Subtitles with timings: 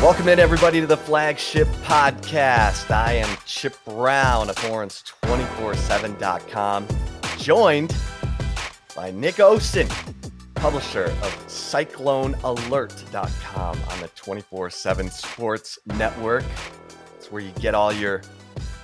[0.00, 2.92] Welcome in, everybody, to the flagship podcast.
[2.92, 6.86] I am Chip Brown of Horns247.com,
[7.36, 7.96] joined
[8.94, 9.90] by Nick Osen,
[10.54, 16.44] publisher of CycloneAlert.com on the 24 7 Sports Network.
[17.16, 18.22] It's where you get all your,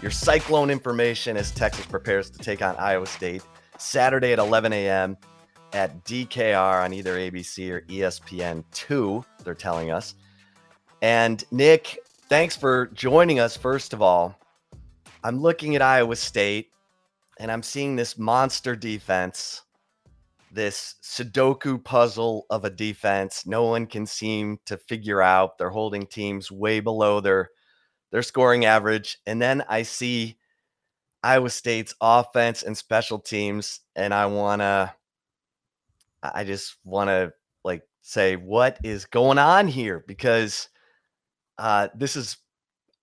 [0.02, 3.42] your Cyclone information as Texas prepares to take on Iowa State
[3.78, 5.16] Saturday at 11 a.m.
[5.74, 10.16] at DKR on either ABC or ESPN2, they're telling us.
[11.04, 11.98] And Nick,
[12.30, 13.58] thanks for joining us.
[13.58, 14.38] First of all,
[15.22, 16.70] I'm looking at Iowa State
[17.38, 19.64] and I'm seeing this monster defense,
[20.50, 23.44] this Sudoku puzzle of a defense.
[23.44, 25.58] No one can seem to figure out.
[25.58, 27.50] They're holding teams way below their
[28.10, 29.18] their scoring average.
[29.26, 30.38] And then I see
[31.22, 34.94] Iowa State's offense and special teams, and I wanna
[36.22, 40.70] I just wanna like say what is going on here because
[41.58, 42.36] uh, this is,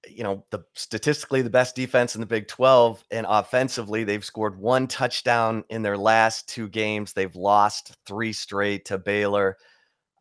[0.07, 4.59] you know, the statistically the best defense in the Big 12, and offensively they've scored
[4.59, 7.13] one touchdown in their last two games.
[7.13, 9.57] They've lost three straight to Baylor,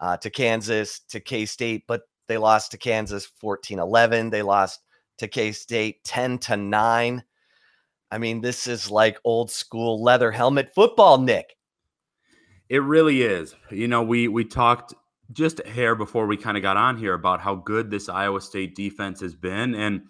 [0.00, 4.30] uh, to Kansas, to K State, but they lost to Kansas 14-11.
[4.30, 4.80] They lost
[5.18, 7.24] to K State 10 to 9.
[8.12, 11.56] I mean, this is like old school leather helmet football, Nick.
[12.68, 13.54] It really is.
[13.70, 14.94] You know, we we talked
[15.32, 18.40] just a hair before we kind of got on here about how good this Iowa
[18.40, 19.74] State defense has been.
[19.74, 20.02] And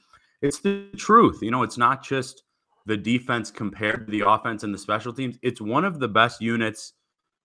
[0.42, 1.40] it's the truth.
[1.42, 2.42] You know, it's not just
[2.86, 6.40] the defense compared to the offense and the special teams, it's one of the best
[6.40, 6.94] units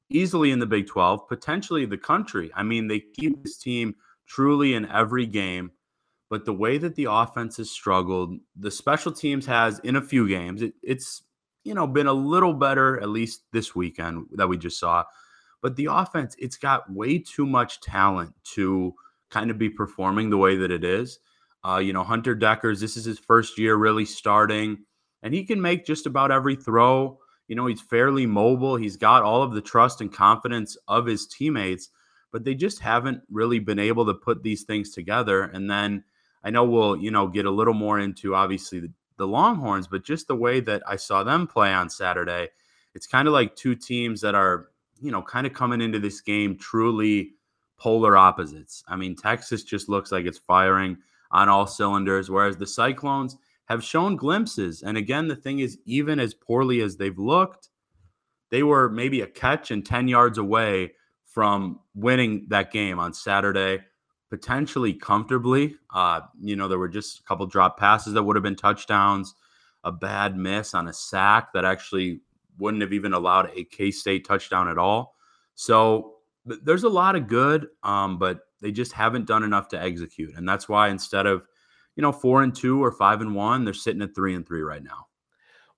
[0.09, 2.51] easily in the Big 12, potentially the country.
[2.55, 3.95] I mean, they keep this team
[4.27, 5.71] truly in every game.
[6.29, 10.27] But the way that the offense has struggled, the special teams has in a few
[10.27, 11.23] games, it, it's
[11.63, 15.03] you know been a little better at least this weekend that we just saw
[15.65, 18.93] but the offense, it's got way too much talent to
[19.31, 21.17] kind of be performing the way that it is.
[21.67, 24.77] Uh, you know, Hunter Dekkers, this is his first year really starting,
[25.23, 27.17] and he can make just about every throw.
[27.47, 28.75] You know, he's fairly mobile.
[28.75, 31.89] He's got all of the trust and confidence of his teammates,
[32.31, 35.45] but they just haven't really been able to put these things together.
[35.45, 36.03] And then
[36.43, 40.05] I know we'll, you know, get a little more into obviously the, the Longhorns, but
[40.05, 42.49] just the way that I saw them play on Saturday,
[42.93, 44.67] it's kind of like two teams that are
[44.99, 47.31] you know, kind of coming into this game truly
[47.77, 48.83] polar opposites.
[48.87, 50.97] I mean, Texas just looks like it's firing
[51.31, 53.35] on all cylinders, whereas the Cyclones
[53.65, 54.83] have shown glimpses.
[54.83, 57.69] And again, the thing is, even as poorly as they've looked,
[58.51, 60.93] they were maybe a catch and 10 yards away
[61.25, 63.79] from winning that game on Saturday,
[64.29, 65.75] potentially comfortably.
[65.93, 69.35] Uh, you know, there were just a couple drop passes that would have been touchdowns,
[69.83, 72.21] a bad miss on a sack that actually
[72.57, 75.15] wouldn't have even allowed a K State touchdown at all.
[75.55, 80.35] So there's a lot of good, um, but they just haven't done enough to execute,
[80.35, 81.47] and that's why instead of
[81.95, 84.61] you know four and two or five and one, they're sitting at three and three
[84.61, 85.07] right now.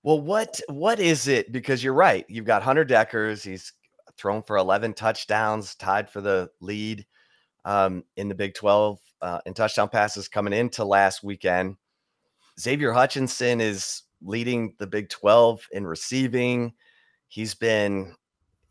[0.02, 1.52] Well, what what is it?
[1.52, 2.24] Because you're right.
[2.28, 3.44] You've got Hunter Dekkers.
[3.44, 3.72] He's
[4.16, 7.06] thrown for 11 touchdowns, tied for the lead
[7.64, 11.76] um, in the Big 12 uh, in touchdown passes coming into last weekend.
[12.60, 16.72] Xavier Hutchinson is leading the Big 12 in receiving.
[17.28, 18.14] He's been,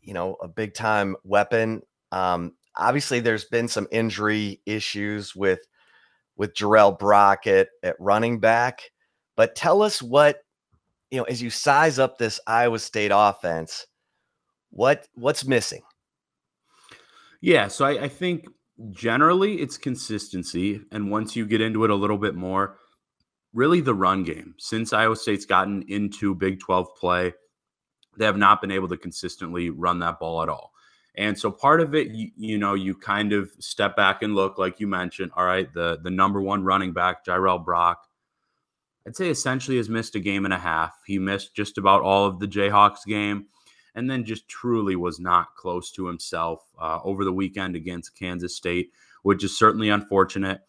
[0.02, 1.82] you know, a big time weapon.
[2.12, 5.60] Um, obviously, there's been some injury issues with
[6.36, 8.82] with Jirehl Brockett at running back.
[9.36, 10.38] But tell us what,
[11.10, 13.86] you know, as you size up this Iowa State offense,
[14.70, 15.82] what what's missing?
[17.40, 18.46] Yeah, so I, I think
[18.90, 20.80] generally it's consistency.
[20.90, 22.78] And once you get into it a little bit more,
[23.52, 24.54] really the run game.
[24.58, 27.32] Since Iowa State's gotten into Big 12 play,
[28.16, 30.72] they have not been able to consistently run that ball at all.
[31.16, 34.58] And so part of it, you, you, know, you kind of step back and look,
[34.58, 35.32] like you mentioned.
[35.36, 38.08] All right, the the number one running back, Jirehl Brock,
[39.04, 40.94] I'd say essentially has missed a game and a half.
[41.06, 43.46] He missed just about all of the Jayhawks game,
[43.94, 48.54] and then just truly was not close to himself uh, over the weekend against Kansas
[48.54, 48.92] State,
[49.22, 50.60] which is certainly unfortunate.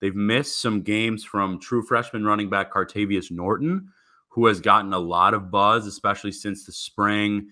[0.00, 3.88] They've missed some games from true freshman running back Cartavious Norton,
[4.28, 7.48] who has gotten a lot of buzz, especially since the spring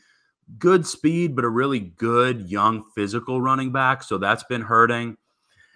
[0.58, 4.02] good speed, but a really good young physical running back.
[4.02, 5.16] So that's been hurting.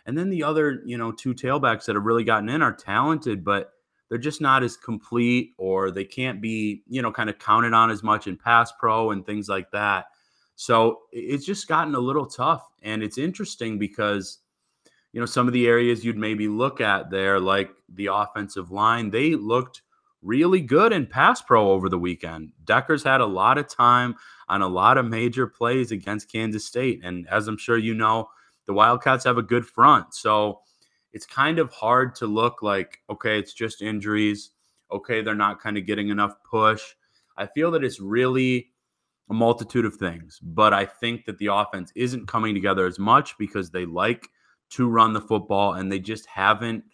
[0.06, 3.44] And then the other, you know, two tailbacks that have really gotten in are talented,
[3.44, 3.72] but
[4.08, 7.90] they're just not as complete or they can't be, you know, kind of counted on
[7.90, 10.06] as much in pass pro and things like that.
[10.56, 12.68] So it's just gotten a little tough.
[12.82, 14.38] And it's interesting because,
[15.12, 19.10] you know, some of the areas you'd maybe look at there, like the offensive line,
[19.10, 19.82] they looked
[20.22, 22.52] really good in pass pro over the weekend.
[22.64, 24.14] Dekkers had a lot of time
[24.48, 27.00] on a lot of major plays against Kansas State.
[27.02, 28.28] And as I'm sure you know,
[28.66, 30.14] the Wildcats have a good front.
[30.14, 30.60] So
[31.12, 34.50] it's kind of hard to look like, okay, it's just injuries.
[34.92, 36.82] Okay, they're not kind of getting enough push.
[37.36, 38.70] I feel that it's really
[39.30, 43.38] a multitude of things, but I think that the offense isn't coming together as much
[43.38, 44.28] because they like
[44.70, 46.84] to run the football and they just haven't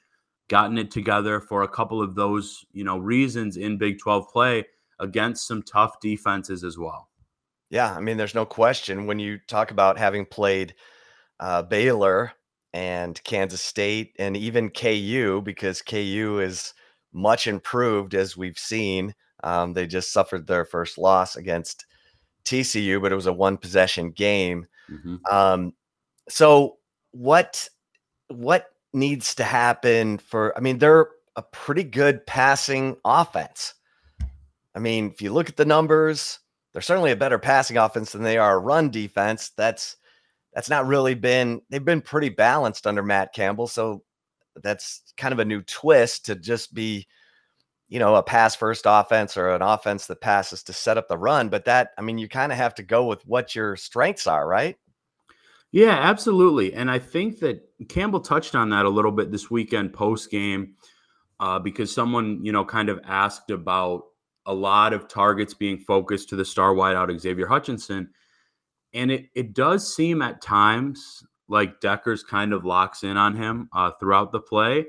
[0.49, 4.64] gotten it together for a couple of those, you know, reasons in Big 12 play
[5.00, 7.08] against some tough defenses as well.
[7.69, 10.75] Yeah, I mean, there's no question when you talk about having played
[11.40, 12.32] uh, Baylor
[12.73, 16.75] and Kansas State and even KU, because KU is
[17.12, 19.14] much improved as we've seen.
[19.43, 21.87] Um, they just suffered their first loss against
[22.44, 24.67] TCU, but it was a one possession game.
[24.90, 25.17] Mm-hmm.
[25.31, 25.73] Um,
[26.28, 26.78] so
[27.16, 27.68] what
[28.28, 30.56] what needs to happen for?
[30.56, 33.74] I mean, they're a pretty good passing offense.
[34.74, 36.38] I mean, if you look at the numbers,
[36.72, 39.50] they're certainly a better passing offense than they are a run defense.
[39.56, 39.96] That's
[40.52, 43.66] that's not really been they've been pretty balanced under Matt Campbell.
[43.66, 44.02] So
[44.62, 47.06] that's kind of a new twist to just be,
[47.88, 51.18] you know, a pass first offense or an offense that passes to set up the
[51.18, 51.48] run.
[51.48, 54.46] But that, I mean, you kind of have to go with what your strengths are,
[54.46, 54.76] right?
[55.76, 56.73] Yeah, absolutely.
[56.73, 60.76] And I think that Campbell touched on that a little bit this weekend post game
[61.38, 64.05] uh, because someone, you know, kind of asked about
[64.46, 68.08] a lot of targets being focused to the star wideout Xavier Hutchinson.
[68.94, 73.69] And it, it does seem at times like Dekkers kind of locks in on him
[73.75, 74.87] uh, throughout the play.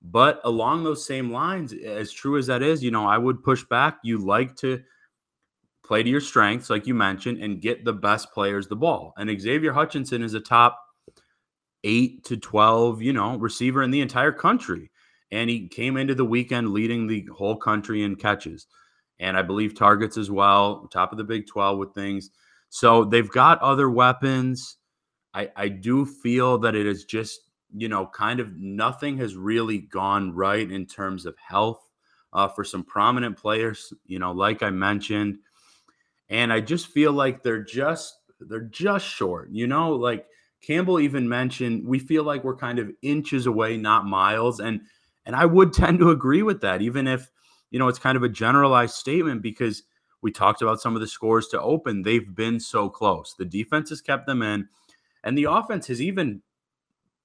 [0.00, 3.64] But along those same lines, as true as that is, you know, I would push
[3.64, 3.98] back.
[4.02, 4.82] You like to
[5.86, 9.12] play to your strengths, like you mentioned, and get the best players the ball.
[9.16, 10.80] And Xavier Hutchinson is a top
[11.84, 14.90] eight to 12, you know, receiver in the entire country
[15.30, 18.66] and he came into the weekend leading the whole country in catches
[19.18, 22.30] and I believe targets as well, top of the Big 12 with things.
[22.68, 24.76] So they've got other weapons.
[25.32, 27.40] I, I do feel that it is just,
[27.74, 31.80] you know, kind of nothing has really gone right in terms of health
[32.32, 35.38] uh, for some prominent players, you know, like I mentioned.
[36.28, 40.26] And I just feel like they're just they're just short, you know, like
[40.60, 44.60] Campbell even mentioned we feel like we're kind of inches away, not miles.
[44.60, 44.80] And
[45.24, 47.30] and I would tend to agree with that, even if,
[47.70, 49.82] you know, it's kind of a generalized statement because
[50.22, 52.02] we talked about some of the scores to open.
[52.02, 53.34] They've been so close.
[53.38, 54.68] The defense has kept them in,
[55.22, 56.42] and the offense has even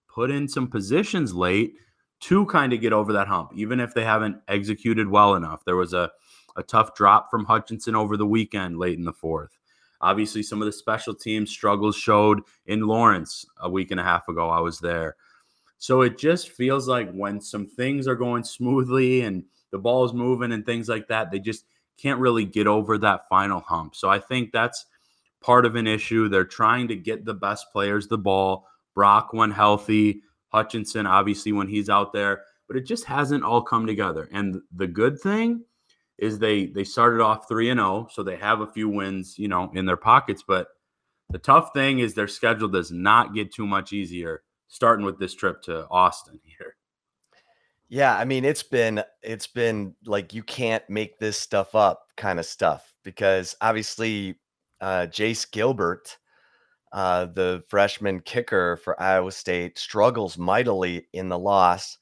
[0.07, 1.73] put in some positions late
[2.21, 5.63] to kind of get over that hump, even if they haven't executed well enough.
[5.65, 6.11] There was a,
[6.55, 9.57] a tough drop from Hutchinson over the weekend late in the fourth.
[10.01, 14.27] Obviously, some of the special team struggles showed in Lawrence a week and a half
[14.27, 14.49] ago.
[14.49, 15.15] I was there.
[15.77, 20.13] So it just feels like when some things are going smoothly and the ball is
[20.13, 21.65] moving and things like that, they just
[21.97, 23.95] can't really get over that final hump.
[23.95, 24.85] So I think that's
[25.41, 26.29] part of an issue.
[26.29, 28.67] They're trying to get the best players the ball.
[28.93, 33.87] Brock when healthy, Hutchinson obviously when he's out there, but it just hasn't all come
[33.87, 34.27] together.
[34.31, 35.63] And the good thing
[36.17, 39.47] is they they started off 3 and 0, so they have a few wins, you
[39.47, 40.67] know, in their pockets, but
[41.31, 45.33] the tough thing is their schedule does not get too much easier starting with this
[45.33, 46.75] trip to Austin here.
[47.89, 52.39] Yeah, I mean it's been it's been like you can't make this stuff up kind
[52.39, 54.39] of stuff because obviously
[54.79, 56.17] uh Jace Gilbert
[56.93, 61.97] uh the freshman kicker for Iowa State struggles mightily in the loss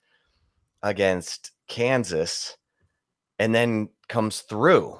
[0.83, 2.55] against Kansas
[3.39, 4.97] and then comes through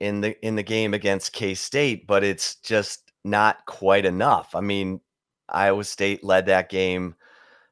[0.00, 4.54] in the in the game against K-State but it's just not quite enough.
[4.54, 5.00] I mean,
[5.48, 7.16] Iowa State led that game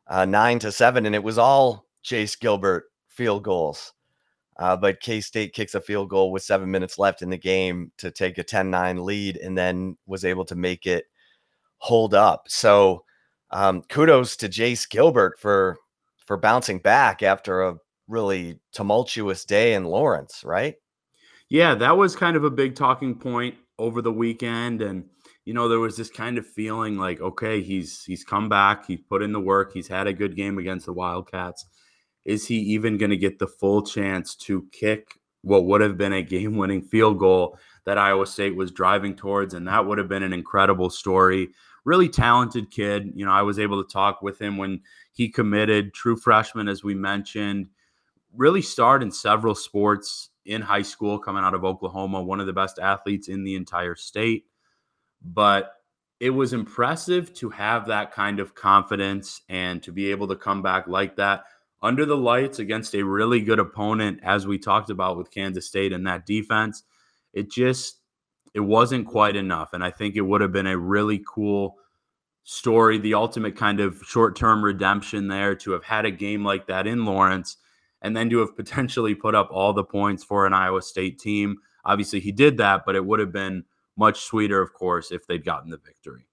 [0.09, 3.93] uh, nine to seven, and it was all Jace Gilbert field goals.
[4.59, 7.91] Uh, but K State kicks a field goal with seven minutes left in the game
[7.99, 11.07] to take a 10 9 lead and then was able to make it
[11.79, 12.45] hold up.
[12.49, 13.05] So
[13.51, 15.77] um, kudos to Jace Gilbert for
[16.25, 17.77] for bouncing back after a
[18.09, 20.77] really tumultuous day in Lawrence, right?
[21.49, 25.05] Yeah, that was kind of a big talking point over the weekend and
[25.45, 29.01] you know there was this kind of feeling like okay, he's he's come back, he's
[29.09, 31.67] put in the work, he's had a good game against the Wildcats.
[32.25, 36.15] Is he even going to get the full chance to kick what would have been
[36.15, 40.23] a game-winning field goal that Iowa State was driving towards and that would have been
[40.23, 41.51] an incredible story.
[41.85, 43.13] Really talented kid.
[43.15, 44.81] You know, I was able to talk with him when
[45.13, 47.69] he committed, true freshman as we mentioned
[48.37, 52.53] really starred in several sports in high school coming out of Oklahoma, one of the
[52.53, 54.45] best athletes in the entire state.
[55.23, 55.73] But
[56.21, 60.63] it was impressive to have that kind of confidence and to be able to come
[60.63, 61.45] back like that
[61.83, 65.93] under the lights against a really good opponent, as we talked about with Kansas State
[65.93, 66.83] and that defense.
[67.33, 68.01] It just
[68.55, 69.73] it wasn't quite enough.
[69.73, 71.77] And I think it would have been a really cool
[72.45, 76.87] story, the ultimate kind of short-term redemption there to have had a game like that
[76.87, 77.57] in Lawrence
[78.05, 81.57] and then to have potentially put up all the points for an Iowa State team.
[81.87, 83.65] Obviously, he did that, but it would have been
[83.97, 86.27] much sweeter, of course, if they'd gotten the victory.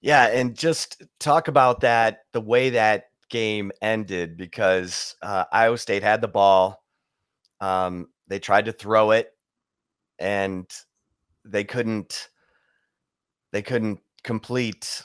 [0.00, 6.02] Yeah, and just talk about that the way that game ended because uh, Iowa State
[6.02, 6.82] had the ball.
[7.60, 9.32] Um, they tried to throw it,
[10.20, 10.66] and
[11.44, 12.28] they couldn't.
[13.52, 15.02] They couldn't complete.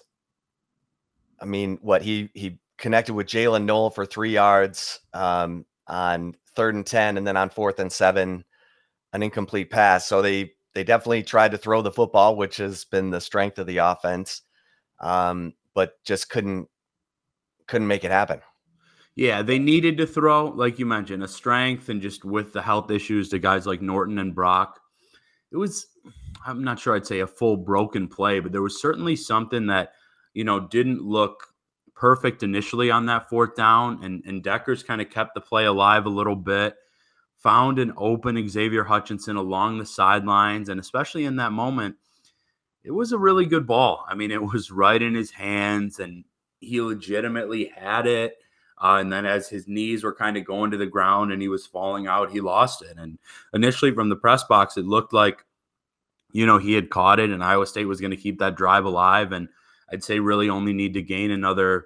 [1.42, 6.76] I mean, what he he connected with Jalen Noel for three yards um, on third
[6.76, 8.44] and 10, and then on fourth and seven,
[9.14, 10.06] an incomplete pass.
[10.08, 13.68] So they, they definitely tried to throw the football, which has been the strength of
[13.68, 14.42] the offense,
[15.00, 16.68] um, but just couldn't,
[17.68, 18.42] couldn't make it happen.
[19.16, 22.92] Yeah, they needed to throw, like you mentioned, a strength and just with the health
[22.92, 24.80] issues to guys like Norton and Brock.
[25.54, 25.88] It was,
[26.46, 29.94] I'm not sure I'd say a full broken play, but there was certainly something that,
[30.34, 31.48] you know, didn't look
[31.96, 36.06] perfect initially on that fourth down, and, and Dekkers kind of kept the play alive
[36.06, 36.76] a little bit.
[37.38, 41.96] Found an open Xavier Hutchinson along the sidelines, and especially in that moment,
[42.84, 44.06] it was a really good ball.
[44.08, 46.26] I mean, it was right in his hands, and
[46.60, 48.38] he legitimately had it.
[48.78, 51.48] Uh, and then as his knees were kind of going to the ground and he
[51.48, 52.98] was falling out, he lost it.
[52.98, 53.18] And
[53.54, 55.46] initially from the press box, it looked like,
[56.34, 58.84] you know, he had caught it and Iowa State was going to keep that drive
[58.84, 59.32] alive.
[59.32, 59.48] And
[59.92, 61.86] I'd say really only need to gain another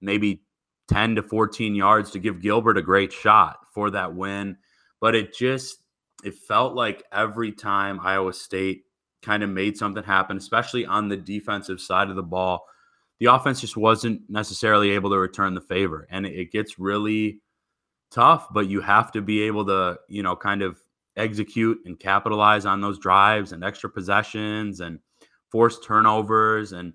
[0.00, 0.42] maybe
[0.88, 4.56] 10 to 14 yards to give Gilbert a great shot for that win.
[5.00, 5.82] But it just
[6.24, 8.84] it felt like every time Iowa State
[9.22, 12.66] kind of made something happen, especially on the defensive side of the ball,
[13.20, 16.06] the offense just wasn't necessarily able to return the favor.
[16.10, 17.40] And it gets really
[18.10, 20.78] tough, but you have to be able to, you know, kind of
[21.16, 24.98] execute and capitalize on those drives and extra possessions and
[25.50, 26.92] force turnovers and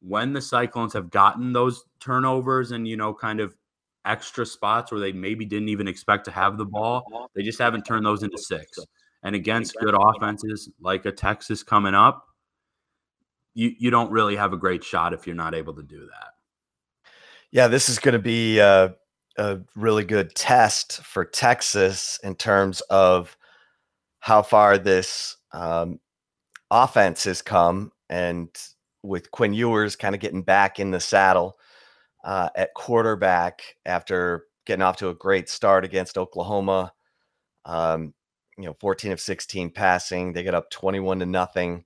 [0.00, 3.56] when the Cyclones have gotten those turnovers and, you know, kind of
[4.04, 7.84] extra spots where they maybe didn't even expect to have the ball, they just haven't
[7.84, 8.78] turned those into six.
[9.22, 12.24] And against good offenses like a Texas coming up,
[13.54, 16.34] you, you don't really have a great shot if you're not able to do that.
[17.50, 18.94] Yeah, this is going to be a,
[19.36, 23.36] a really good test for Texas in terms of
[24.20, 25.98] how far this um,
[26.70, 28.48] offense has come and
[29.02, 31.58] with Quinn Ewers kind of getting back in the saddle
[32.24, 36.92] uh, at quarterback after getting off to a great start against Oklahoma.
[37.64, 38.14] Um,
[38.56, 40.32] you know, 14 of 16 passing.
[40.32, 41.84] They get up 21 to nothing.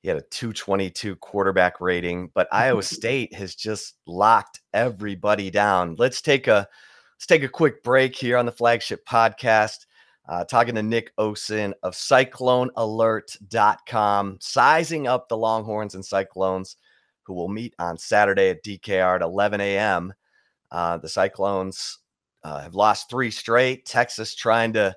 [0.00, 5.96] He had a 222 quarterback rating, but Iowa State has just locked everybody down.
[5.98, 6.68] Let's take a
[7.16, 9.85] let's take a quick break here on the flagship podcast.
[10.28, 16.76] Uh, talking to Nick Osen of CycloneAlert.com, sizing up the Longhorns and Cyclones,
[17.22, 20.12] who will meet on Saturday at DKR at 11 a.m.
[20.70, 21.98] Uh, the Cyclones
[22.42, 23.86] uh, have lost three straight.
[23.86, 24.96] Texas trying to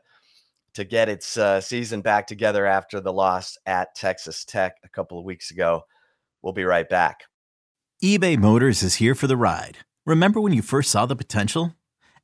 [0.75, 5.17] to get its uh, season back together after the loss at Texas Tech a couple
[5.17, 5.83] of weeks ago.
[6.41, 7.23] We'll be right back.
[8.03, 9.79] eBay Motors is here for the ride.
[10.05, 11.73] Remember when you first saw the potential?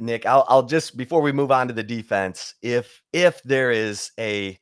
[0.00, 4.10] Nick, I'll, I'll just before we move on to the defense, if if there is
[4.18, 4.58] a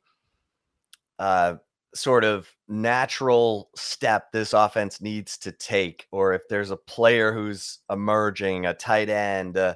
[1.18, 1.54] uh,
[1.94, 7.78] sort of natural step this offense needs to take, or if there's a player who's
[7.90, 9.74] emerging, a tight end, uh,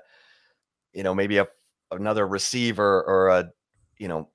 [0.93, 1.47] you know, maybe a
[1.91, 3.51] another receiver or a,
[3.97, 4.29] you know,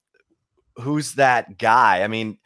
[0.77, 2.01] who's that guy?
[2.01, 2.39] I mean,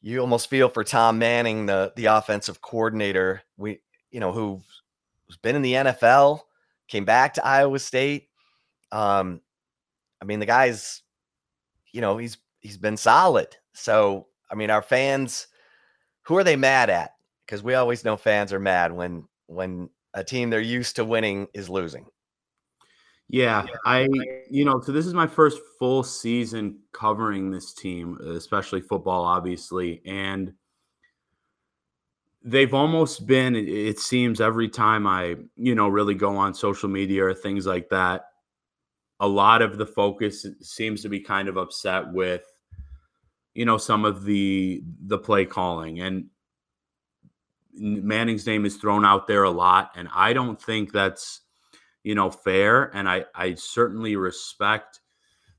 [0.00, 3.42] you almost feel for Tom Manning, the the offensive coordinator.
[3.56, 6.40] We, you know, who's been in the NFL
[6.94, 8.28] came back to Iowa State.
[8.92, 9.40] Um,
[10.22, 11.02] I mean, the guy's,
[11.92, 13.48] you know, he's he's been solid.
[13.72, 15.48] So, I mean, our fans,
[16.22, 17.10] who are they mad at?
[17.44, 21.48] Because we always know fans are mad when when a team they're used to winning
[21.52, 22.06] is losing.
[23.28, 24.06] Yeah, I,
[24.48, 30.00] you know, so this is my first full season covering this team, especially football, obviously.
[30.06, 30.52] And
[32.44, 37.24] they've almost been it seems every time i you know really go on social media
[37.24, 38.26] or things like that
[39.20, 42.44] a lot of the focus seems to be kind of upset with
[43.54, 46.00] you know some of the the play calling.
[46.00, 46.26] And
[47.76, 51.40] manning's name is thrown out there a lot and i don't think that's
[52.04, 52.94] you know fair.
[52.94, 55.00] And i i certainly respect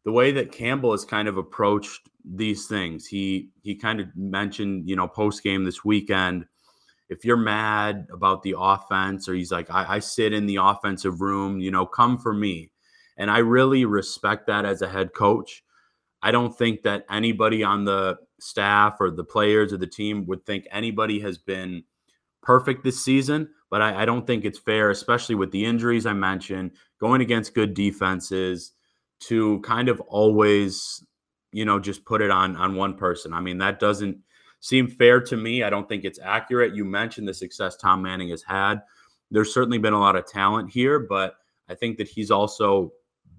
[0.04, 3.08] the way that campbell has kind of approached these things.
[3.08, 6.46] He he kind of mentioned you know post game this weekend
[7.10, 11.22] if you're mad about the offense, or he's like, I, I sit in the offensive
[11.22, 12.72] room, you know, come for me.
[13.18, 15.64] And I really respect that as a head coach.
[16.22, 20.46] I don't think that anybody on the staff or the players or the team would
[20.46, 21.84] think anybody has been
[22.42, 26.14] perfect this season, but I, I, don't think it's fair, especially with the injuries I
[26.14, 28.72] mentioned, going against good defenses,
[29.22, 31.04] to kind of always,
[31.52, 33.34] you know, just put it on on one person.
[33.34, 34.18] I mean, that doesn't
[34.60, 35.64] seem fair to me.
[35.64, 36.76] I don't think it's accurate.
[36.76, 38.82] You mentioned the success Tom Manning has had.
[39.32, 41.36] There's certainly been a lot of talent here, but
[41.70, 42.92] I think that he's also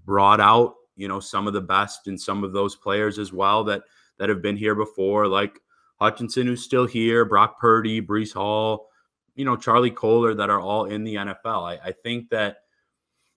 [0.04, 3.64] brought out, you know, some of the best in some of those players as well
[3.64, 3.82] that
[4.18, 5.60] that have been here before, like
[6.00, 8.88] Hutchinson, who's still here, Brock Purdy, Breece Hall,
[9.34, 11.62] you know, Charlie Kolar, that are all in the NFL.
[11.62, 12.58] I, I think that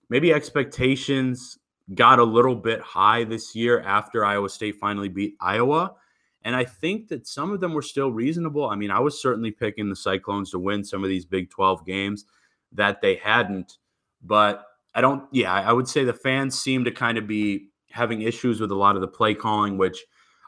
[0.08, 1.58] maybe expectations
[1.94, 5.94] got a little bit high this year after Iowa State finally beat Iowa.
[6.42, 8.68] And I think that some of them were still reasonable.
[8.68, 11.84] I mean, I was certainly picking the Cyclones to win some of these Big 12
[11.84, 12.24] games
[12.72, 13.78] that they hadn't.
[14.22, 18.22] But I don't, yeah, I would say the fans seem to kind of be having
[18.22, 20.04] issues with a lot of the play calling, which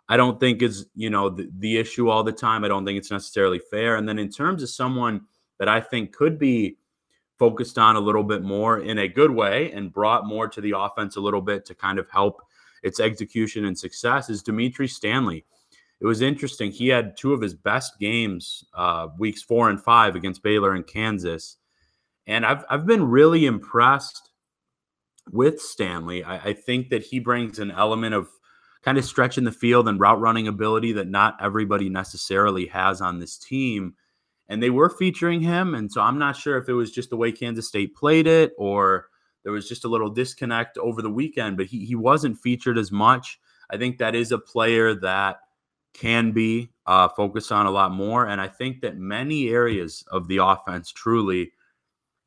[0.09, 2.64] I don't think is, you know, the, the issue all the time.
[2.64, 3.96] I don't think it's necessarily fair.
[3.96, 5.22] And then in terms of someone
[5.59, 6.78] that I think could be
[7.38, 10.74] focused on a little bit more in a good way and brought more to the
[10.76, 12.40] offense a little bit to kind of help
[12.83, 15.44] its execution and success is Dimitri Stanley
[16.03, 16.73] it was interesting.
[16.73, 20.85] He had two of his best games, uh, weeks four and five against Baylor and
[20.85, 21.59] Kansas.
[22.27, 24.31] And I've, I've been really impressed
[25.31, 26.25] with Stanley.
[26.25, 28.29] I, I think that he brings an element of
[28.83, 33.21] kind of stretching the field and route running ability that not everybody necessarily has on
[33.21, 33.95] this team.
[34.49, 35.73] And they were featuring him.
[35.73, 38.55] And so I'm not sure if it was just the way Kansas State played it
[38.59, 39.07] or
[39.45, 42.91] there was just a little disconnect over the weekend, but he, he wasn't featured as
[42.91, 43.38] much.
[43.71, 45.37] I think that is a player that
[45.94, 48.26] can be uh, focused on a lot more.
[48.26, 51.52] And I think that many areas of the offense truly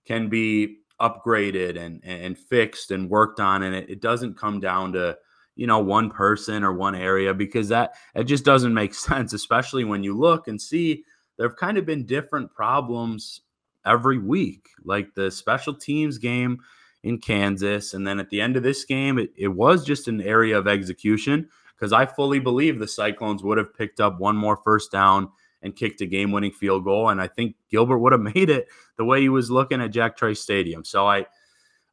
[0.05, 3.63] can be upgraded and and fixed and worked on.
[3.63, 5.17] And it, it doesn't come down to
[5.55, 9.83] you know one person or one area because that it just doesn't make sense, especially
[9.83, 11.03] when you look and see
[11.37, 13.41] there have kind of been different problems
[13.85, 16.59] every week, like the special teams game
[17.03, 17.93] in Kansas.
[17.93, 20.67] And then at the end of this game, it, it was just an area of
[20.67, 25.29] execution because I fully believe the Cyclones would have picked up one more first down
[25.61, 27.09] and kicked a game winning field goal.
[27.09, 30.17] And I think Gilbert would have made it the way he was looking at Jack
[30.17, 30.85] Trice Stadium.
[30.85, 31.25] So I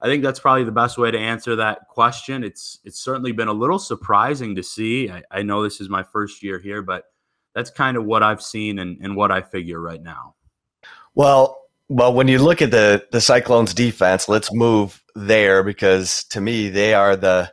[0.02, 2.42] I think that's probably the best way to answer that question.
[2.42, 5.08] It's it's certainly been a little surprising to see.
[5.08, 7.04] I, I know this is my first year here, but
[7.54, 10.34] that's kind of what I've seen and, and what I figure right now.
[11.14, 16.40] Well, Well, when you look at the the Cyclones defense, let's move there because to
[16.40, 17.52] me they are the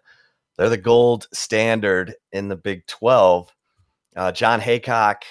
[0.60, 3.50] they're the gold standard in the Big 12.
[4.18, 5.22] Uh, Jon Heacock,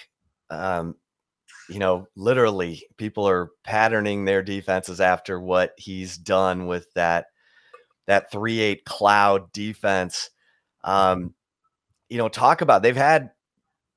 [0.49, 0.95] um,
[1.69, 7.27] you know, literally people are patterning their defenses after what he's done with that
[8.07, 10.31] that three eight cloud defense.
[10.83, 11.35] Um,
[12.09, 13.33] you know, talk about they've had,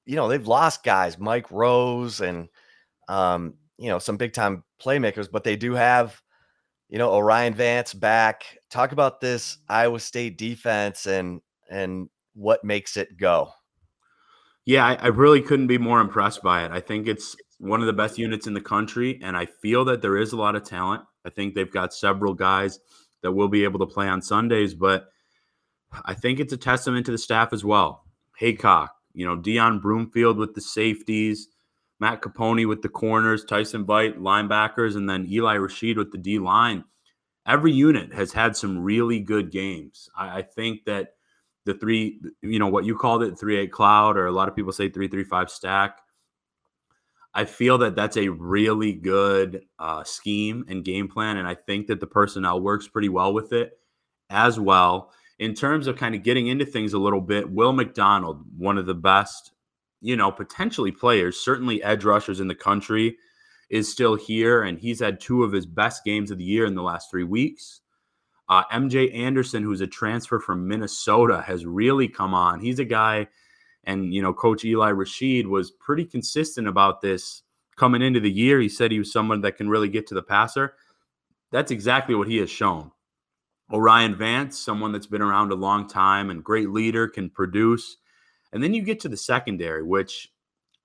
[0.05, 2.49] you know, they've lost guys, Mike Rose and
[3.07, 6.21] um, you know, some big time playmakers, but they do have,
[6.89, 8.57] you know, O'Rien Vance back.
[8.71, 13.51] Talk about this Iowa State defense and and what makes it go.
[14.65, 16.71] Yeah, I, I, really couldn't be more impressed by it.
[16.71, 20.01] I think it's one of the best units in the country, and I feel that
[20.01, 21.03] there is a lot of talent.
[21.25, 22.79] I think they've got several guys
[23.21, 25.07] that will be able to play on Sundays, but
[26.05, 28.05] I think it's a testament to the staff as well.
[28.39, 31.47] Heacock, you know, Deon Broomfield with the safeties,
[31.99, 36.39] Matt Caponi with the corners, Tyson Veidt, linebackers, and then Eli Rasheed with the D
[36.39, 36.83] line.
[37.47, 40.09] Every unit has had some really good games.
[40.15, 41.15] I, I think that
[41.65, 44.55] the three, you know, what you called it, three eight cloud, or a lot of
[44.55, 45.99] people say three three five stack.
[47.33, 51.87] I feel that that's a really good uh, scheme and game plan, and I think
[51.87, 53.79] that the personnel works pretty well with it
[54.29, 55.11] as well.
[55.39, 58.85] In terms of kind of getting into things a little bit, Will McDonald, one of
[58.85, 59.53] the best,
[60.01, 63.17] you know, potentially players, certainly edge rushers in the country,
[63.71, 66.75] is still here, and he's had two of his best games of the year in
[66.75, 67.79] the last three weeks.
[68.49, 72.59] Uh, MJ Anderson, who's a transfer from Minnesota, has really come on.
[72.59, 73.29] He's a guy,
[73.85, 77.43] and you know, Coach Eli Rasheed was pretty consistent about this
[77.77, 78.59] coming into the year.
[78.59, 80.75] He said he was someone that can really get to the passer.
[81.51, 82.91] That's exactly what he has shown.
[83.71, 87.95] O'Rien Vance, someone that's been around a long time and great leader, can produce.
[88.51, 90.29] And then you get to the secondary, which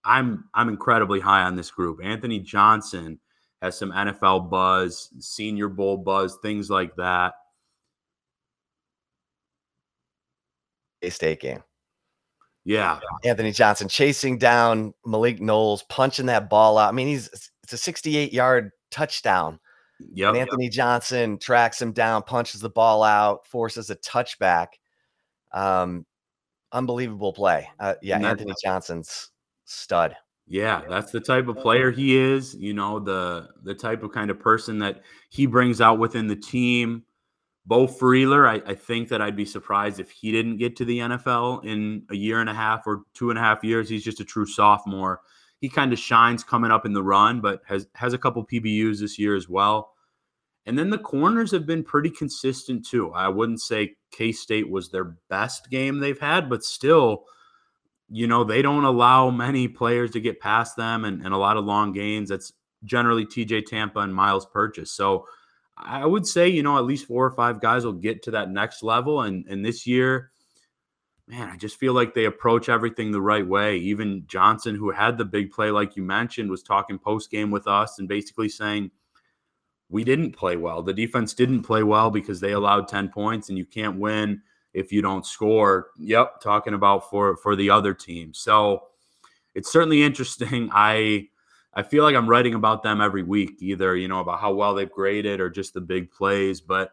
[0.07, 1.99] I'm I'm incredibly high on this group.
[2.03, 3.19] Anthony Johnson
[3.61, 7.35] has some NFL buzz, Senior Bowl buzz, things like that.
[11.03, 11.63] A state game.
[12.65, 13.01] Yeah.
[13.25, 16.89] Anthony Johnson chasing down Malik Knowles, punching that ball out.
[16.89, 17.29] I mean, he's
[17.63, 19.59] it's a 68 yard touchdown.
[20.13, 20.33] Yeah.
[20.33, 20.73] Anthony yep.
[20.73, 24.69] Johnson tracks him down, punches the ball out, forces a touchback.
[25.53, 26.07] Um,
[26.73, 27.69] unbelievable play.
[27.81, 29.31] Uh, yeah, Anthony Johnson's
[29.67, 30.17] stud.
[30.49, 32.55] Yeah, that's the type of player he is.
[32.55, 36.37] You know, the the type of kind of person that he brings out within the
[36.37, 37.03] team.
[37.69, 41.01] Beau Freyler, I, I, think that I'd be surprised if he didn't get to the
[41.01, 43.89] NFL in a year and a half or two and a half years.
[43.89, 45.21] He's just a true sophomore.
[45.59, 49.01] He kind of shines coming up in the run, but has has a couple PBUs
[49.01, 49.95] this year as well.
[50.65, 53.11] And then the corners have been pretty consistent too.
[53.13, 57.25] I wouldn't say K State was their best game they've had, but still,
[58.09, 61.57] you know, they don't allow many players to get past them and, and a lot
[61.57, 62.29] of long gains.
[62.29, 62.53] That's
[62.85, 64.93] generally TJ Tampa and Myles Purchase.
[64.93, 65.27] So
[65.77, 68.51] I would say, you know, at least four or five guys will get to that
[68.51, 69.23] next level.
[69.23, 70.31] And and this year,
[71.27, 73.77] man, I just feel like they approach everything the right way.
[73.79, 77.67] Even Johnson, who had the big play, like you mentioned, was talking post game with
[77.67, 78.91] us and basically saying,
[79.89, 80.83] we didn't play well.
[80.83, 84.43] The defense didn't play well because they allowed 10 points and you can't win
[84.77, 85.89] if you don't score.
[85.99, 88.35] Yep, talking about for for the other team.
[88.35, 88.85] So
[89.55, 90.69] it's certainly interesting.
[90.73, 91.29] I
[91.75, 94.75] I feel like I'm writing about them every week, either, you know, about how well
[94.75, 96.91] they've graded or just the big plays, but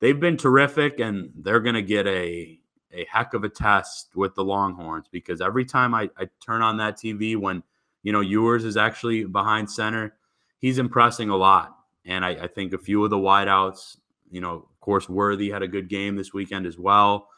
[0.00, 2.58] they've been terrific and they're going to get a,
[2.90, 6.78] a heck of a test with the Longhorns because every time I, I turn on
[6.78, 7.62] that TV when,
[8.02, 10.14] you know, Ewers is actually behind center,
[10.58, 11.76] he's impressing a lot.
[12.06, 13.98] And I, I think a few of the wideouts,
[14.30, 17.28] you know, course, Worthy had a good game this weekend as well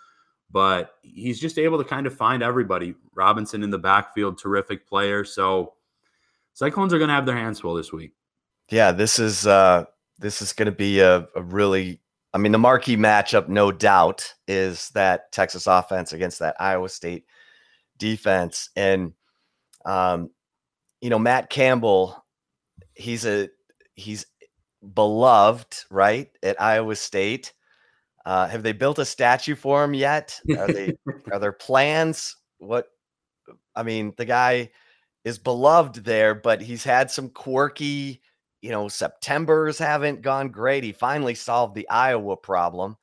[0.51, 2.95] but he's just able to kind of find everybody.
[3.15, 5.25] Robinson in the backfield, terrific player.
[5.25, 5.75] So
[6.55, 8.13] Cyclones are going to have their hands full this week.
[8.71, 9.85] Yeah, this is uh
[10.19, 12.01] this is going to be a, a really
[12.33, 17.27] I mean the marquee matchup no doubt is that Texas offense against that Iowa State
[17.99, 19.13] defense and
[19.85, 20.31] um
[21.01, 22.25] you know Matt Campbell
[22.95, 23.49] he's a
[23.95, 24.27] he's
[24.95, 27.53] beloved right at Iowa State
[28.27, 30.41] uh, have they built a statue for him yet?
[30.59, 30.95] Are they
[31.33, 32.37] are there plans?
[32.59, 32.89] What
[33.75, 34.71] I mean, the guy
[35.25, 38.21] is beloved there, but he's had some quirky,
[38.63, 40.83] you know, September's haven't gone great.
[40.83, 42.97] He finally solved the Iowa problem.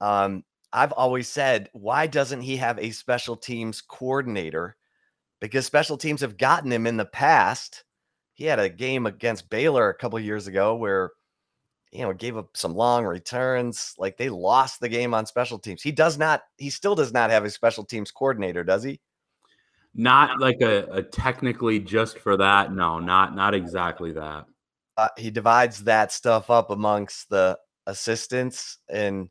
[0.00, 0.42] Um,
[0.72, 4.76] I've always said, why doesn't he have a special teams coordinator?
[5.40, 7.84] Because special teams have gotten him in the past.
[8.40, 11.10] He had a game against Baylor a couple years ago where,
[11.92, 13.94] you know, gave up some long returns.
[13.98, 15.82] Like they lost the game on special teams.
[15.82, 18.98] He does not, he still does not have a special teams coordinator, does he?
[19.94, 22.72] Not like a, a technically just for that.
[22.72, 24.46] No, not not exactly that.
[25.18, 29.28] he divides that stuff up amongst the assistants, and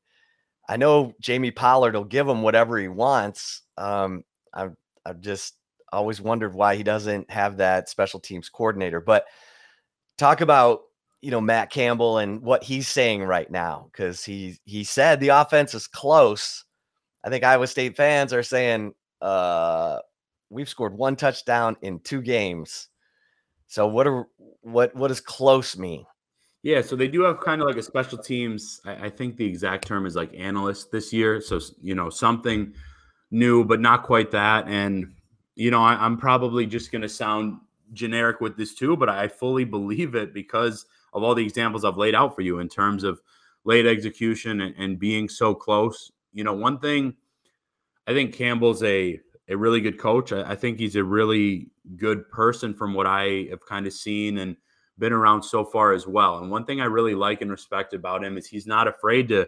[0.67, 3.63] I know Jamie Pollard will give him whatever he wants.
[3.75, 5.55] Um, I'm, I'm just
[5.91, 9.01] always wondered why he doesn't have that special teams coordinator.
[9.01, 9.25] But
[10.17, 10.81] talk about
[11.21, 15.29] you know Matt Campbell and what he's saying right now because he he said the
[15.29, 16.65] offense is close.
[17.23, 19.99] I think Iowa State fans are saying uh,
[20.49, 22.87] we've scored one touchdown in two games.
[23.67, 24.27] So what are
[24.61, 26.05] what what does close mean?
[26.61, 28.81] Yeah, so they do have kind of like a special teams.
[28.85, 31.39] I, I think the exact term is like analyst this year.
[31.39, 32.73] So you know something
[33.31, 34.67] new, but not quite that.
[34.67, 35.13] And
[35.59, 37.59] you know I, I'm probably just going to sound
[37.93, 41.97] generic with this too, but I fully believe it because of all the examples I've
[41.97, 43.19] laid out for you in terms of
[43.65, 46.11] late execution and, and being so close.
[46.33, 47.15] You know, one thing
[48.07, 49.19] I think Campbell's a
[49.49, 50.31] a really good coach.
[50.31, 54.37] I, I, think he's a really good person from what I have kind of seen
[54.37, 54.55] and
[54.99, 56.37] been around so far as well.
[56.37, 59.47] And one thing I really like and respect about him is he's not afraid to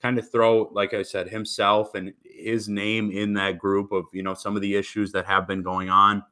[0.00, 4.22] kind of throw, like I said, himself and his name in that group of, you
[4.22, 6.22] know, some of the issues that have been going on.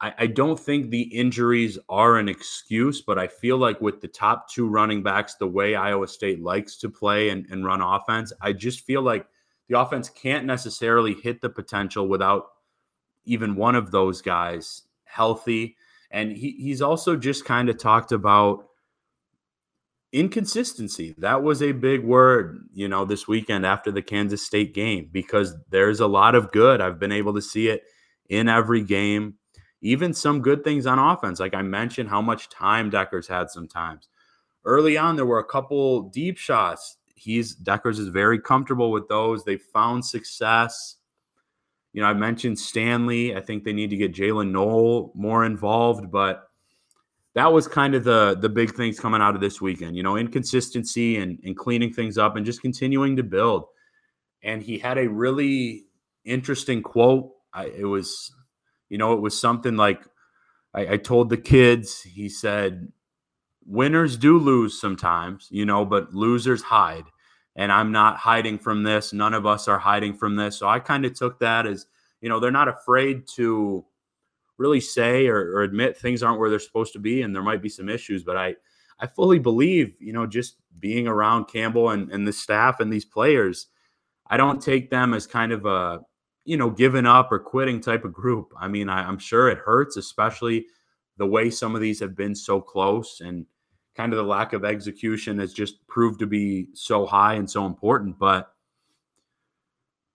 [0.00, 4.08] I, I don't think the injuries are an excuse, but I feel like with the
[4.08, 8.32] top two running backs, the way Iowa State likes to play and, and run offense,
[8.40, 9.26] I just feel like
[9.68, 12.46] the offense can't necessarily hit the potential without
[13.24, 15.76] even one of those guys healthy.
[16.10, 18.68] And he, he's also just kind of talked about
[20.18, 21.14] inconsistency.
[21.18, 25.54] That was a big word, you know, this weekend after the Kansas State game, because
[25.70, 26.80] there's a lot of good.
[26.80, 27.82] I've been able to see it
[28.28, 29.34] in every game
[29.86, 31.38] even some good things on offense.
[31.38, 34.08] Like I mentioned, how much time Dekkers had sometimes.
[34.64, 36.96] Early on, there were a couple deep shots.
[37.14, 39.44] He's Dekkers is very comfortable with those.
[39.44, 40.96] They found success.
[41.92, 43.36] You know, I mentioned Stanley.
[43.36, 46.45] I think they need to get jalen Noel more involved, but
[47.36, 49.94] that was kind of the the big things coming out of this weekend.
[49.94, 53.66] You know, inconsistency and and cleaning things up and just continuing to build.
[54.42, 55.84] And he had a really
[56.24, 57.30] interesting quote.
[57.52, 58.32] I, it was
[58.88, 60.02] you know, it was something like
[60.74, 62.90] I, I told the kids, he said,
[63.66, 67.04] winners do lose sometimes, you know, but losers hide.
[67.54, 69.12] And I'm not hiding from this.
[69.12, 70.58] None of us are hiding from this.
[70.58, 71.86] So I kind of took that as,
[72.22, 73.84] you know, they're not afraid to
[74.58, 77.62] really say or, or, admit things aren't where they're supposed to be and there might
[77.62, 78.24] be some issues.
[78.24, 78.54] But I,
[78.98, 83.04] I fully believe, you know, just being around Campbell and, and the staff and these
[83.04, 83.66] players,
[84.28, 86.00] I don't take them as kind of a,
[86.44, 88.52] you know, giving up or quitting type of group.
[88.58, 90.66] I mean, I, I'm sure it hurts, especially
[91.18, 93.46] the way some of these have been so close and
[93.96, 97.66] kind of the lack of execution has just proved to be so high and so
[97.66, 98.18] important.
[98.18, 98.50] But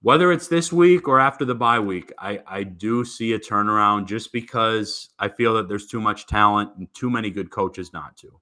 [0.01, 4.07] whether it's this week or after the bye week, I, I do see a turnaround
[4.07, 8.17] just because I feel that there's too much talent and too many good coaches not
[8.17, 8.39] to.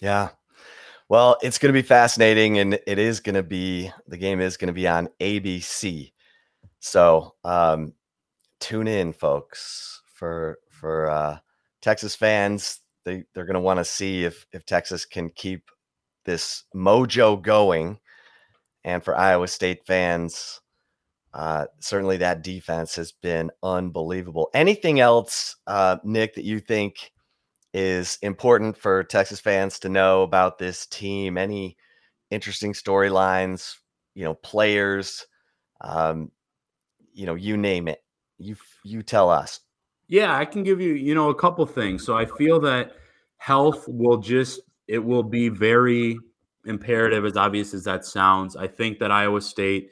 [0.00, 0.30] Yeah.
[1.08, 4.56] Well, it's going to be fascinating, and it is going to be the game is
[4.56, 6.12] going to be on ABC.
[6.78, 7.94] So um,
[8.60, 11.38] tune in, folks, for for uh,
[11.82, 12.78] Texas fans.
[13.04, 15.68] They they're going to want to see if if Texas can keep
[16.24, 17.98] this mojo going,
[18.84, 20.59] and for Iowa State fans,
[21.32, 24.50] uh, certainly that defense has been unbelievable.
[24.54, 27.12] Anything else, uh, Nick, that you think
[27.72, 31.38] is important for Texas fans to know about this team?
[31.38, 31.76] Any
[32.30, 33.76] interesting storylines?
[34.14, 35.26] You know, players.
[35.80, 36.32] Um,
[37.12, 38.02] you know, you name it.
[38.38, 39.60] You you tell us.
[40.08, 42.04] Yeah, I can give you, you know, a couple things.
[42.04, 42.96] So I feel that
[43.36, 46.18] health will just it will be very
[46.64, 48.56] imperative as obvious as that sounds.
[48.56, 49.90] I think that Iowa State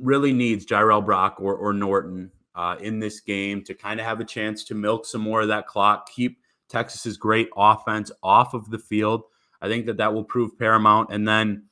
[0.00, 4.20] really needs Jirehl Brock or, or Norton uh, in this game to kind of have
[4.20, 8.70] a chance to milk some more of that clock, keep Texas's great offense off of
[8.70, 9.22] the field.
[9.60, 11.10] I think that that will prove paramount.
[11.12, 11.64] And then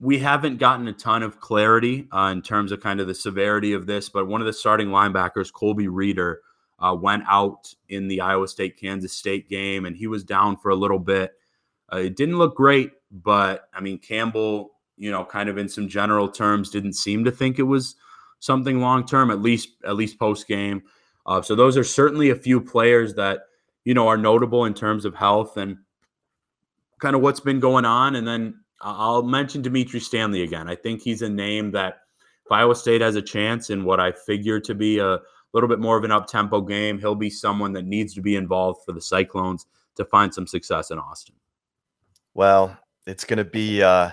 [0.00, 3.72] we haven't gotten a ton of clarity uh, in terms of kind of the severity
[3.72, 6.40] of this, but one of the starting linebackers, Colby Reeder,
[6.78, 10.70] uh, went out in the Iowa State Kansas State game, and he was down for
[10.70, 11.32] a little bit.
[11.92, 15.88] Uh, it didn't look great, but I mean Campbell, you know, kind of in some
[15.88, 17.96] general terms, didn't seem to think it was
[18.38, 20.82] something long term, at least at least post game.
[21.26, 23.40] Uh, so those are certainly a few players that
[23.84, 25.78] you know are notable in terms of health and
[27.00, 30.68] kind of what's been going on, and then I'll mention Dimitri Stanley again.
[30.68, 31.98] I think he's a name that
[32.44, 35.18] if Iowa State has a chance in what I figure to be a
[35.54, 38.36] little bit more of an up tempo game, he'll be someone that needs to be
[38.36, 41.36] involved for the Cyclones to find some success in Austin.
[42.34, 42.76] Well,
[43.06, 44.10] it's going to be uh,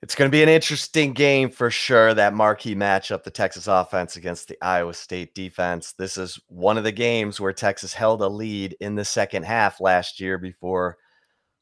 [0.00, 2.14] It's going to be an interesting game for sure.
[2.14, 5.92] That marquee matchup, the Texas offense against the Iowa State defense.
[5.92, 9.80] This is one of the games where Texas held a lead in the second half
[9.80, 10.98] last year before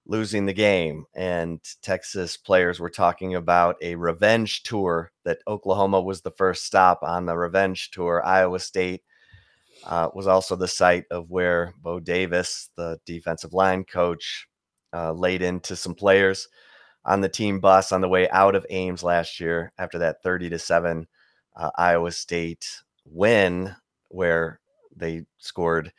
[0.04, 1.06] losing the game.
[1.14, 7.02] And Texas players were talking about a revenge tour that Oklahoma was the first stop
[7.02, 8.22] on the revenge tour.
[8.22, 9.02] Iowa State
[9.86, 14.46] uh, was also the site of where Bo Davis, the defensive line coach,
[14.92, 16.48] uh, laid into some players
[17.06, 20.50] on the team bus on the way out of Ames last year after that 30
[20.50, 21.06] to 7
[21.56, 23.74] uh, Iowa State win,
[24.08, 24.60] where
[24.94, 25.92] they scored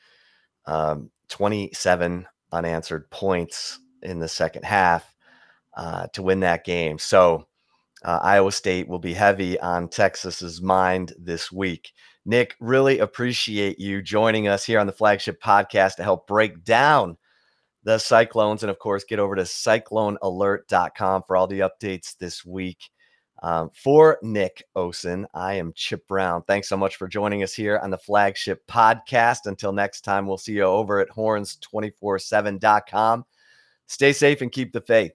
[0.65, 5.15] um, 27 unanswered points in the second half
[5.76, 7.00] uh, to win that game.
[7.00, 7.48] So
[8.04, 11.93] uh, Iowa State will be heavy on Texas's mind this week.
[12.26, 17.17] Nick, really appreciate you joining us here on the flagship podcast to help break down
[17.88, 18.62] the Cyclones.
[18.63, 22.89] And of course, get over to cyclonealert.com for all the updates this week.
[23.41, 26.43] Um, for Nick Osen, I am Chip Brown.
[26.43, 29.45] Thanks so much for joining us here on the flagship podcast.
[29.45, 33.26] Until next time, we'll see you over at horns247.com.
[33.86, 35.13] Stay safe and keep the faith.